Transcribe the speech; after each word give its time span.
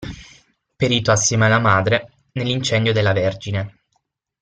Perito 0.75 1.11
assieme 1.11 1.45
alla 1.45 1.59
madre 1.59 2.13
nell'incendio 2.31 2.91
della 2.91 3.13
Vergine! 3.13 3.81